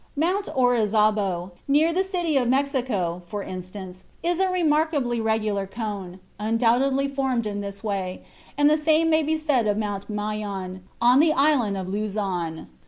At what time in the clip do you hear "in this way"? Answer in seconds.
7.45-8.23